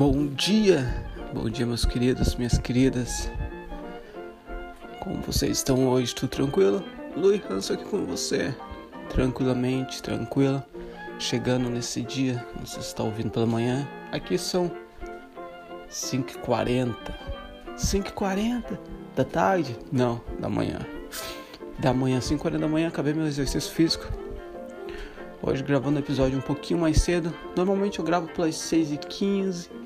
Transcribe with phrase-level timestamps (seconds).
[0.00, 3.30] Bom dia, bom dia, meus queridos, minhas queridas.
[4.98, 6.14] Como vocês estão hoje?
[6.14, 6.82] Tudo tranquilo?
[7.14, 8.54] Luiz Hanso aqui com você,
[9.10, 10.66] tranquilamente, tranquila.
[11.18, 13.86] Chegando nesse dia, se está ouvindo pela manhã.
[14.10, 14.72] Aqui são
[15.90, 16.96] 5h40.
[17.76, 18.78] 5h40
[19.14, 19.76] da tarde?
[19.92, 20.78] Não, da manhã.
[21.78, 24.10] Da manhã, 5h40 da manhã, acabei meu exercício físico.
[25.42, 27.34] Hoje gravando o episódio um pouquinho mais cedo.
[27.54, 29.79] Normalmente eu gravo pelas 6h15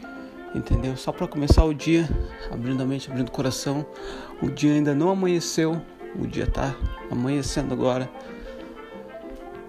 [0.54, 0.96] entendeu?
[0.96, 2.08] Só para começar o dia,
[2.50, 3.84] abrindo a mente, abrindo o coração.
[4.40, 5.80] O dia ainda não amanheceu,
[6.18, 6.74] o dia tá
[7.10, 8.08] amanhecendo agora.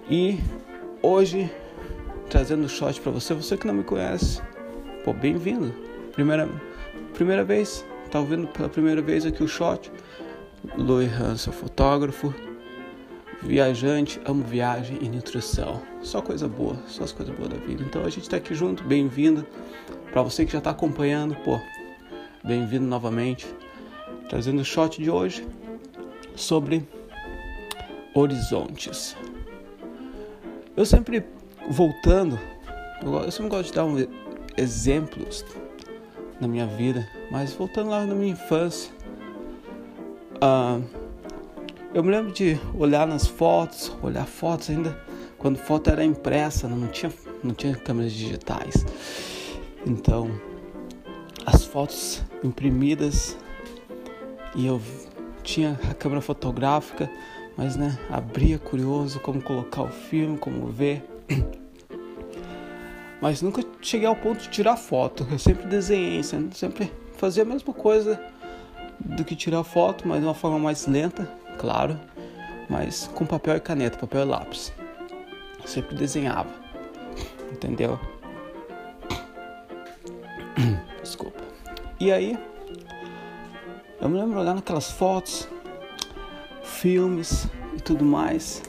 [0.09, 0.39] E
[1.01, 1.51] hoje
[2.29, 4.41] trazendo o shot para você, você que não me conhece,
[5.03, 5.73] pô, bem-vindo.
[6.13, 6.49] Primeira
[7.13, 9.91] primeira vez, tá ouvindo pela primeira vez aqui o shot.
[10.77, 12.33] Louis Hansen, fotógrafo,
[13.41, 15.81] viajante, amo viagem e nutrição.
[16.01, 17.83] Só coisa boa, só as coisas boas da vida.
[17.83, 19.45] Então a gente tá aqui junto, bem-vindo.
[20.11, 21.59] Para você que já está acompanhando, pô,
[22.43, 23.45] bem-vindo novamente,
[24.29, 25.45] trazendo o shot de hoje
[26.35, 26.87] sobre
[28.13, 29.15] horizontes.
[30.75, 31.23] Eu sempre
[31.69, 32.39] voltando,
[33.01, 34.07] eu sempre gosto de dar um,
[34.57, 35.45] exemplos
[36.39, 38.91] na minha vida, mas voltando lá na minha infância,
[40.35, 40.83] uh,
[41.93, 44.97] eu me lembro de olhar nas fotos, olhar fotos ainda
[45.37, 48.85] quando foto era impressa, não tinha, não tinha câmeras digitais.
[49.85, 50.31] Então,
[51.45, 53.37] as fotos imprimidas
[54.55, 54.81] e eu
[55.43, 57.09] tinha a câmera fotográfica,
[57.55, 61.05] mas né, abria curioso como colocar o filme, como ver.
[63.21, 65.25] Mas nunca cheguei ao ponto de tirar foto.
[65.31, 68.21] Eu sempre desenhei, sempre fazia a mesma coisa
[68.99, 71.27] do que tirar foto, mas de uma forma mais lenta,
[71.57, 71.99] claro,
[72.69, 74.73] mas com papel e caneta, papel e lápis.
[75.59, 76.53] Eu sempre desenhava,
[77.51, 77.99] entendeu?
[81.01, 81.41] Desculpa.
[81.99, 82.37] E aí,
[84.01, 85.47] eu me lembro olhando aquelas fotos,
[86.63, 88.61] filmes e tudo mais.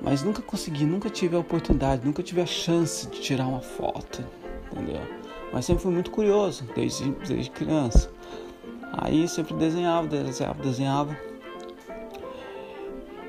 [0.00, 4.24] Mas nunca consegui, nunca tive a oportunidade, nunca tive a chance de tirar uma foto,
[4.72, 5.02] entendeu?
[5.52, 8.10] Mas sempre fui muito curioso, desde, desde criança.
[8.92, 11.18] Aí sempre desenhava, desenhava, desenhava.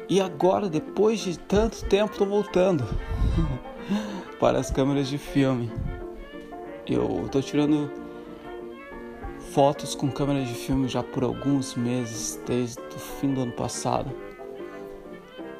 [0.07, 2.83] E agora, depois de tanto tempo, estou voltando
[4.39, 5.71] para as câmeras de filme.
[6.91, 7.91] Eu estou tirando
[9.51, 14.11] fotos com câmera de filme já por alguns meses, desde o fim do ano passado.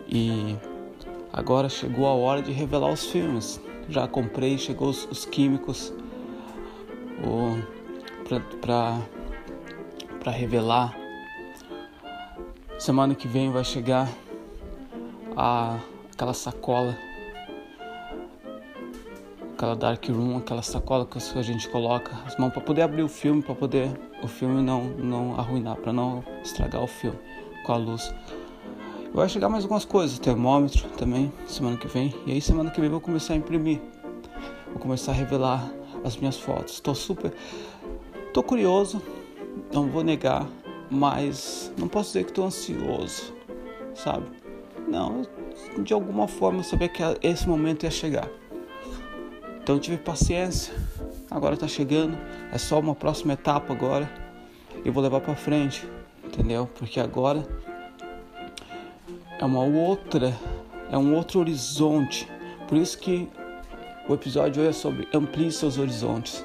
[0.08, 0.58] E
[1.32, 3.62] agora chegou a hora de revelar os filmes.
[3.88, 5.94] Já comprei, chegou os, os químicos
[8.60, 10.98] para revelar.
[12.80, 14.10] Semana que vem vai chegar
[15.38, 15.78] a,
[16.12, 16.98] aquela sacola
[19.60, 23.10] aquela dark room, aquela sacola que a gente coloca as mãos para poder abrir o
[23.10, 23.92] filme, para poder
[24.24, 27.20] o filme não não arruinar, para não estragar o filme
[27.66, 28.16] com a luz.
[29.14, 32.16] Vai chegar mais algumas coisas, termômetro também semana que vem.
[32.26, 33.82] E aí semana que vem vou começar a imprimir.
[34.70, 35.70] Vou começar a revelar
[36.06, 36.76] as minhas fotos.
[36.76, 37.34] Estou super
[38.32, 39.02] tô curioso,
[39.74, 40.48] não vou negar,
[40.90, 43.34] mas não posso dizer que estou ansioso,
[43.94, 44.26] sabe?
[44.88, 45.24] Não,
[45.84, 48.30] de alguma forma eu sabia que esse momento ia chegar.
[49.70, 50.74] Então tive paciência.
[51.30, 52.18] Agora tá chegando,
[52.52, 54.12] é só uma próxima etapa agora.
[54.84, 55.88] Eu vou levar para frente,
[56.26, 56.68] entendeu?
[56.74, 57.48] Porque agora
[59.40, 60.36] é uma outra,
[60.92, 62.28] é um outro horizonte.
[62.68, 63.30] Por isso que
[64.08, 66.44] o episódio hoje é sobre amplie seus horizontes,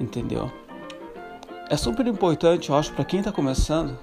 [0.00, 0.50] entendeu?
[1.68, 3.98] É super importante, eu acho, para quem está começando.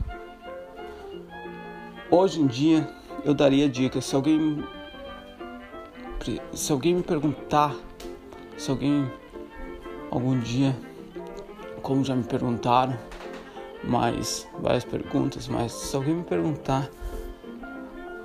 [2.12, 2.88] Hoje em dia,
[3.26, 4.06] eu daria dicas.
[4.06, 4.64] Se alguém,
[6.54, 7.76] se alguém me perguntar
[8.64, 9.12] se alguém
[10.10, 10.74] algum dia,
[11.82, 12.98] como já me perguntaram,
[13.84, 16.90] mais várias perguntas, mas se alguém me perguntar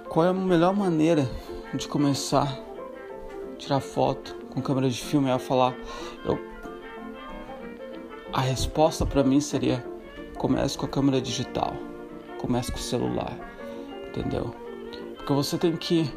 [0.09, 1.29] qual é a melhor maneira
[1.75, 2.57] de começar
[3.53, 5.75] a tirar foto com câmera de filme, eu ia falar,
[6.25, 6.39] eu,
[8.33, 9.85] a resposta para mim seria
[10.37, 11.75] comece com a câmera digital,
[12.41, 13.37] comece com o celular,
[14.07, 14.55] entendeu?
[15.17, 16.09] Porque você tem que,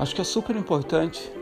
[0.00, 1.32] acho que é super importante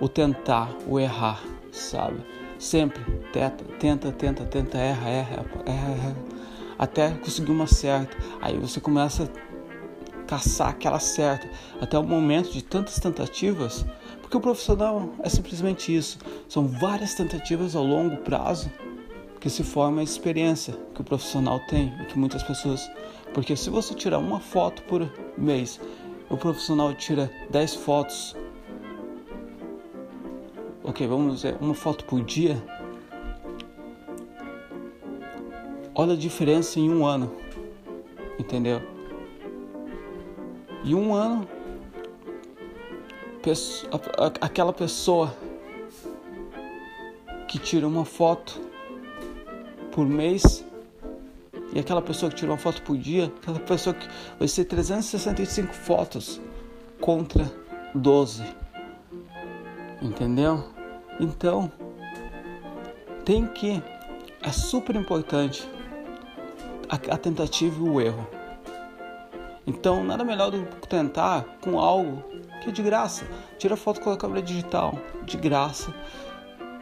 [0.00, 1.42] o tentar, o errar,
[1.72, 2.20] sabe?
[2.58, 3.02] Sempre
[3.32, 6.16] tenta, tenta, tenta, tenta, erra, erra, erra, erra,
[6.78, 8.16] até conseguir uma certa.
[8.40, 11.48] Aí você começa a caçar aquela certa,
[11.80, 13.84] até o momento de tantas tentativas,
[14.20, 16.18] porque o profissional é simplesmente isso.
[16.48, 18.70] São várias tentativas ao longo prazo
[19.40, 22.90] que se forma a experiência que o profissional tem e que muitas pessoas.
[23.32, 25.80] Porque se você tirar uma foto por mês,
[26.28, 28.36] o profissional tira 10 fotos
[30.98, 32.60] ok, vamos dizer, uma foto por dia,
[35.94, 37.30] olha a diferença em um ano,
[38.36, 38.82] entendeu?
[40.84, 41.48] Em um ano,
[44.40, 45.32] aquela pessoa
[47.46, 48.60] que tira uma foto
[49.92, 50.64] por mês
[51.72, 55.72] e aquela pessoa que tira uma foto por dia, aquela pessoa que vai ser 365
[55.72, 56.40] fotos
[57.00, 57.48] contra
[57.94, 58.42] 12.
[60.02, 60.77] Entendeu?
[61.20, 61.70] Então,
[63.24, 63.82] tem que
[64.42, 65.68] é super importante
[66.88, 68.26] a, a tentativa e o erro.
[69.66, 72.22] Então, nada melhor do que tentar com algo
[72.62, 73.26] que é de graça.
[73.58, 75.92] Tira foto com a câmera digital, de graça.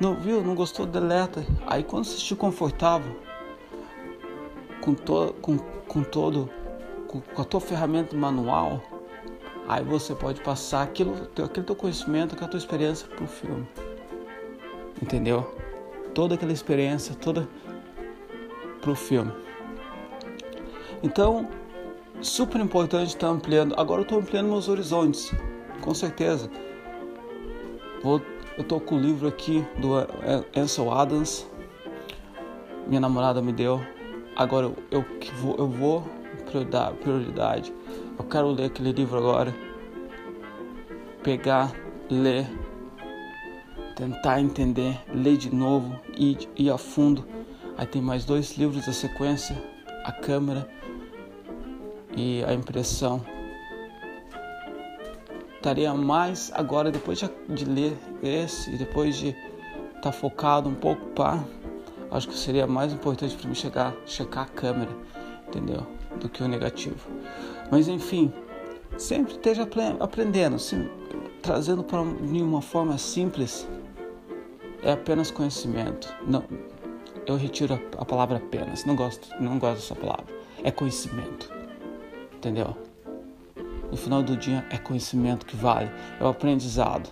[0.01, 0.43] Não viu?
[0.43, 0.87] Não gostou?
[0.87, 1.45] Deleta.
[1.67, 3.17] Aí quando você estiver confortável
[4.81, 6.49] com, to, com, com todo,
[7.09, 8.83] com, com, a tua ferramenta manual,
[9.67, 13.67] aí você pode passar aquilo, aquele teu conhecimento, aquela tua experiência para o filme.
[15.01, 15.55] Entendeu?
[16.15, 17.49] Toda aquela experiência, toda
[18.81, 19.33] para o filme.
[21.03, 21.49] Então,
[22.21, 23.75] super importante estar tá ampliando.
[23.79, 25.35] Agora eu estou ampliando meus horizontes,
[25.81, 26.51] com certeza.
[28.03, 28.21] Vou
[28.57, 29.93] eu tô com o livro aqui do
[30.59, 31.47] Ansel Adams.
[32.87, 33.83] Minha namorada me deu.
[34.35, 35.05] Agora eu, eu
[35.35, 36.03] vou, eu vou
[37.03, 37.75] prioridade.
[38.19, 39.55] Eu quero ler aquele livro agora.
[41.23, 41.71] Pegar,
[42.09, 42.47] ler,
[43.97, 47.27] tentar entender, ler de novo, ir, ir a fundo.
[47.77, 49.57] Aí tem mais dois livros da sequência,
[50.05, 50.69] a câmera
[52.17, 53.25] e a impressão
[55.67, 60.75] estaria mais agora, depois de, de ler esse e depois de estar tá focado um
[60.75, 61.43] pouco para.
[62.11, 64.91] Acho que seria mais importante para mim chegar, checar a câmera,
[65.49, 65.85] entendeu?
[66.21, 67.09] Do que o negativo.
[67.71, 68.33] Mas enfim,
[68.97, 69.69] sempre esteja
[69.99, 70.57] aprendendo,
[71.43, 73.67] trazendo para uma forma simples.
[74.87, 76.15] É apenas conhecimento.
[76.29, 76.45] Não,
[77.27, 78.85] eu retiro a, palavra apenas.
[78.85, 80.33] Não gosto, não gosto dessa palavra.
[80.63, 81.53] É conhecimento,
[82.37, 82.77] entendeu?
[83.91, 85.91] No final do dia é conhecimento que vale,
[86.21, 87.11] é o aprendizado.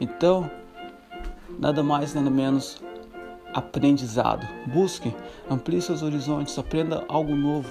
[0.00, 0.50] Então,
[1.58, 2.82] nada mais, nada menos
[3.52, 4.48] aprendizado.
[4.72, 5.14] Busque,
[5.50, 7.70] amplie seus horizontes, aprenda algo novo.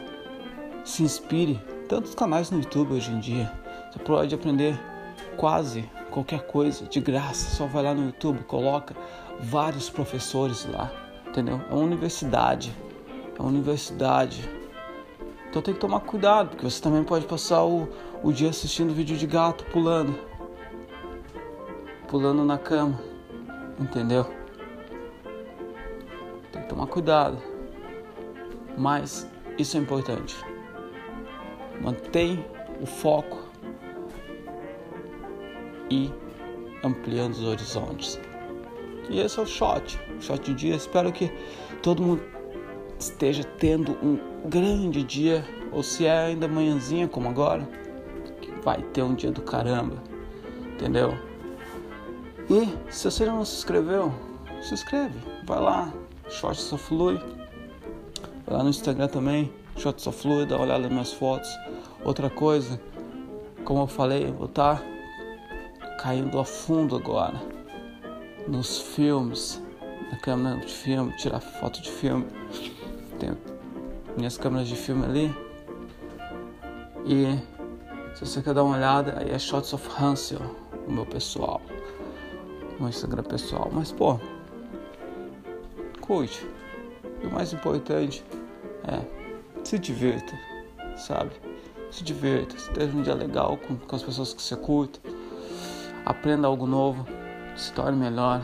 [0.85, 1.59] Se inspire.
[1.87, 3.51] Tantos canais no YouTube hoje em dia.
[3.91, 4.79] Você pode aprender
[5.39, 7.55] quase qualquer coisa de graça.
[7.55, 8.95] Só vai lá no YouTube, coloca
[9.39, 10.91] vários professores lá.
[11.27, 11.61] Entendeu?
[11.69, 12.71] É uma universidade.
[13.37, 14.59] É uma universidade
[15.49, 17.89] então tem que tomar cuidado, porque você também pode passar o,
[18.21, 20.15] o dia assistindo vídeo de gato pulando.
[22.07, 23.01] Pulando na cama.
[23.79, 24.25] Entendeu?
[26.51, 27.39] Tem que tomar cuidado.
[28.77, 29.27] Mas
[29.57, 30.35] isso é importante.
[31.81, 32.45] Mantém
[32.79, 33.38] o foco
[35.89, 36.11] e
[36.83, 38.19] ampliando os horizontes.
[39.09, 40.75] E esse é o shot, shot de dia.
[40.75, 41.31] Espero que
[41.81, 42.21] todo mundo
[42.99, 47.67] esteja tendo um grande dia, ou se é ainda manhãzinha como agora,
[48.41, 49.95] que vai ter um dia do caramba,
[50.73, 51.17] entendeu?
[52.49, 54.13] E se você não se inscreveu,
[54.61, 55.93] se inscreve, vai lá,
[56.29, 57.17] Short Só Flui,
[58.45, 61.49] vai lá no Instagram também, Short Só Flui, dá uma olhada nas minhas fotos.
[62.03, 62.79] Outra coisa,
[63.63, 64.83] como eu falei, vou estar tá
[66.01, 67.39] caindo a fundo agora
[68.47, 69.61] nos filmes,
[70.11, 72.25] na câmera de filme, tirar foto de filme
[73.19, 73.37] tenho
[74.17, 75.35] minhas câmeras de filme ali.
[77.05, 77.37] E
[78.15, 80.41] se você quer dar uma olhada, aí é Shots of Hansel,
[80.87, 81.61] o meu pessoal,
[82.77, 83.69] o meu Instagram pessoal.
[83.71, 84.19] Mas pô,
[86.01, 86.47] curte.
[87.21, 88.23] E o mais importante
[88.87, 89.01] é
[89.63, 90.33] se divirta,
[90.95, 91.31] sabe?
[91.91, 95.01] Se divirta, esteja um dia legal com, com as pessoas que você curte,
[96.05, 97.07] aprenda algo novo,
[97.55, 98.41] se torne melhor.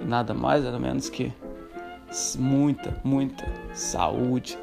[0.00, 1.32] E nada mais, nada menos que
[2.38, 3.44] muita, muita
[3.74, 4.58] saúde.